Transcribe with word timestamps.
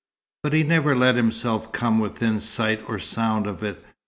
But 0.41 0.53
he 0.53 0.63
never 0.63 0.95
let 0.95 1.13
himself 1.15 1.71
come 1.71 1.99
within 1.99 2.39
sight 2.39 2.83
or 2.87 2.97
sound 2.97 3.45
of 3.45 3.61
it. 3.61 3.85